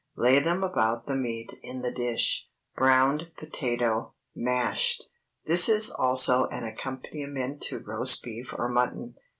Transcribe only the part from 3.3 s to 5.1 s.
POTATO.—(Mashed.)